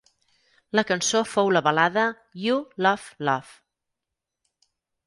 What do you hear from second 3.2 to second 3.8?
Love".